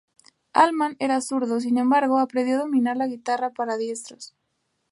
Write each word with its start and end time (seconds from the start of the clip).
Allman 0.53 0.95
era 0.97 1.21
zurdo, 1.21 1.59
sin 1.59 1.77
embargo 1.77 2.17
aprendió 2.17 2.55
a 2.55 2.61
dominar 2.61 2.97
la 2.97 3.05
guitarra 3.05 3.51
para 3.51 3.77
diestros. 3.77 4.33